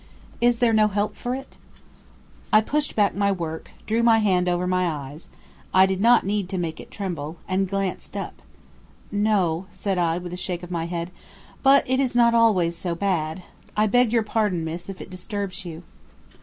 [0.41, 1.59] "Is there no help for it?"
[2.51, 5.29] I pushed back my work, drew my hand over my eyes,
[5.75, 8.41] (I did not need to make it tremble) and glanced up.
[9.11, 11.11] "No," said I with a shake of my head,
[11.61, 13.43] "but it is not always so bad.
[13.77, 15.83] I beg your pardon, miss, if it disturbs you."